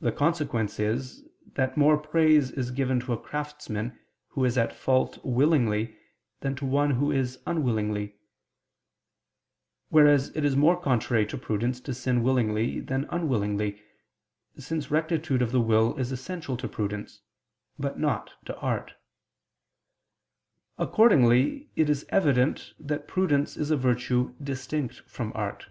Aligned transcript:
The 0.00 0.10
consequence 0.10 0.80
is 0.80 1.24
that 1.54 1.76
more 1.76 1.96
praise 1.96 2.50
is 2.50 2.72
given 2.72 2.98
to 2.98 3.12
a 3.12 3.16
craftsman 3.16 3.96
who 4.30 4.44
is 4.44 4.58
at 4.58 4.72
fault 4.74 5.24
willingly, 5.24 5.96
than 6.40 6.56
to 6.56 6.66
one 6.66 6.90
who 6.90 7.12
is 7.12 7.38
unwillingly; 7.46 8.16
whereas 9.88 10.34
it 10.34 10.44
is 10.44 10.56
more 10.56 10.76
contrary 10.82 11.24
to 11.26 11.38
prudence 11.38 11.80
to 11.82 11.94
sin 11.94 12.24
willingly 12.24 12.80
than 12.80 13.04
unwillingly, 13.08 13.80
since 14.58 14.90
rectitude 14.90 15.42
of 15.42 15.52
the 15.52 15.60
will 15.60 15.96
is 15.96 16.10
essential 16.10 16.56
to 16.56 16.66
prudence, 16.66 17.20
but 17.78 18.00
not 18.00 18.32
to 18.46 18.58
art. 18.58 18.94
Accordingly 20.76 21.70
it 21.76 21.88
is 21.88 22.04
evident 22.08 22.74
that 22.80 23.06
prudence 23.06 23.56
is 23.56 23.70
a 23.70 23.76
virtue 23.76 24.34
distinct 24.42 24.98
from 25.08 25.30
art. 25.36 25.66